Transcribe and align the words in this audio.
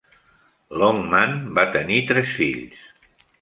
Longman 0.83 1.35
va 1.59 1.67
tenir 1.77 2.01
tres 2.13 2.33
fills. 2.41 2.83